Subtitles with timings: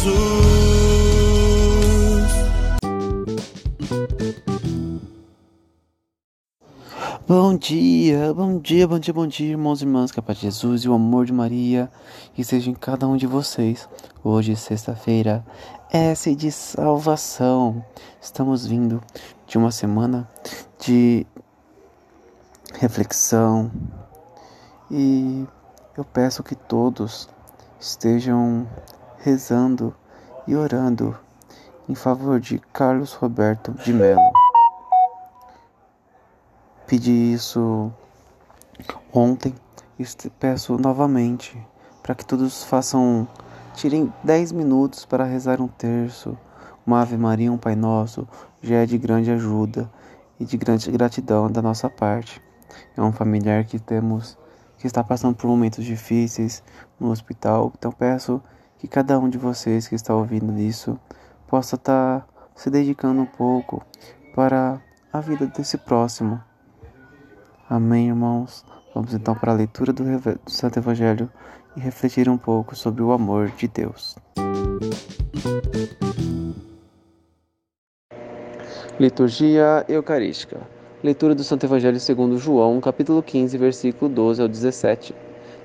[0.00, 0.40] Jesus.
[7.28, 10.44] Bom dia, bom dia, bom dia, bom dia, irmãos e irmãs, que a paz de
[10.44, 11.90] Jesus e o amor de Maria
[12.36, 13.88] esteja em cada um de vocês.
[14.24, 15.44] Hoje, sexta-feira,
[15.92, 17.84] S de salvação.
[18.20, 19.02] Estamos vindo
[19.46, 20.28] de uma semana
[20.78, 21.26] de
[22.74, 23.70] reflexão
[24.90, 25.46] e
[25.96, 27.28] eu peço que todos
[27.78, 28.66] estejam
[29.20, 29.94] rezando
[30.46, 31.16] e orando
[31.88, 34.20] em favor de Carlos Roberto de Mello.
[36.86, 37.92] Pedi isso
[39.12, 39.54] ontem
[39.98, 40.04] e
[40.38, 41.60] peço novamente
[42.02, 43.28] para que todos façam,
[43.74, 46.36] tirem 10 minutos para rezar um terço,
[46.86, 48.26] uma Ave Maria, um Pai Nosso,
[48.62, 49.90] já é de grande ajuda
[50.38, 52.42] e de grande gratidão da nossa parte.
[52.96, 54.38] É um familiar que temos
[54.78, 56.62] que está passando por momentos difíceis
[56.98, 58.42] no hospital, então peço
[58.80, 60.98] que cada um de vocês que está ouvindo isso
[61.46, 63.84] possa estar se dedicando um pouco
[64.34, 64.80] para
[65.12, 66.40] a vida desse próximo.
[67.68, 68.64] Amém, irmãos?
[68.94, 71.30] Vamos então para a leitura do, do Santo Evangelho
[71.76, 74.16] e refletir um pouco sobre o amor de Deus.
[78.98, 80.58] Liturgia Eucarística.
[81.04, 85.14] Leitura do Santo Evangelho segundo João, capítulo 15, versículo 12 ao 17.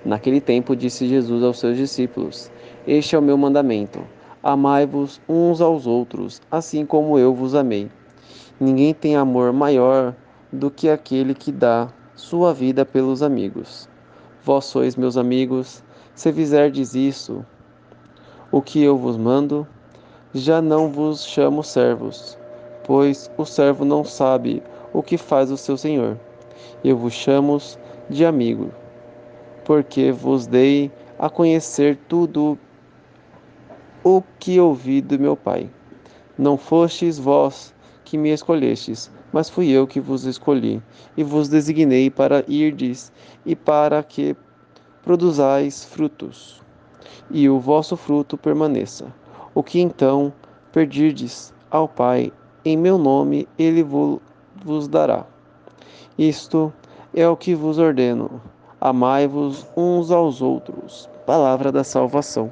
[0.03, 2.51] Naquele tempo disse Jesus aos seus discípulos:
[2.87, 3.99] Este é o meu mandamento:
[4.43, 7.89] amai-vos uns aos outros, assim como eu vos amei.
[8.59, 10.13] Ninguém tem amor maior
[10.53, 13.89] do que aquele que dá sua vida pelos amigos.
[14.43, 17.43] Vós sois meus amigos, se fizerdes isso,
[18.51, 19.67] o que eu vos mando,
[20.31, 22.37] já não vos chamo servos,
[22.83, 24.61] pois o servo não sabe
[24.93, 26.19] o que faz o seu senhor.
[26.83, 27.57] Eu vos chamo
[28.11, 28.69] de amigo,
[29.63, 32.59] porque vos dei a conhecer tudo
[34.07, 35.67] o que ouvi do meu Pai.
[36.37, 37.73] Não fostes vós
[38.03, 40.79] que me escolhestes, mas fui eu que vos escolhi,
[41.17, 43.11] e vos designei para irdes
[43.43, 44.35] e para que
[45.01, 46.61] produzais frutos,
[47.31, 49.11] e o vosso fruto permaneça.
[49.55, 50.31] O que então
[50.71, 52.31] perdirdes ao Pai
[52.63, 54.21] em meu nome, ele vo-
[54.63, 55.25] vos dará.
[56.15, 56.71] Isto
[57.11, 58.39] é o que vos ordeno:
[58.79, 61.09] amai-vos uns aos outros.
[61.25, 62.51] Palavra da salvação.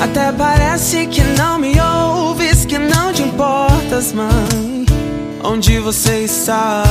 [0.00, 4.86] Até parece que não me ouves, que não te importas, mãe.
[5.42, 6.84] Onde você está?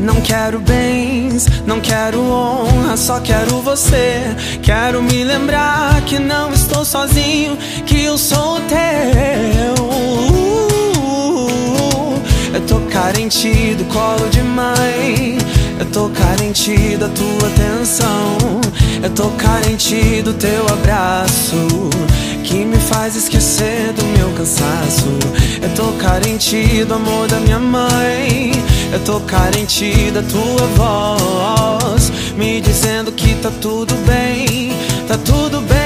[0.00, 4.22] Não quero bens, não quero honra, só quero você.
[4.62, 7.56] Quero me lembrar que não estou sozinho,
[7.86, 9.74] que eu sou teu.
[12.54, 15.38] Eu tô carente do colo de mãe.
[15.94, 18.60] Tô carente da tua atenção.
[19.00, 21.54] Eu tô carente do teu abraço.
[22.42, 25.06] Que me faz esquecer do meu cansaço.
[25.62, 28.50] Eu tô carente do amor da minha mãe.
[28.92, 32.10] Eu tô carente da tua voz.
[32.36, 34.72] Me dizendo que tá tudo bem.
[35.06, 35.83] Tá tudo bem.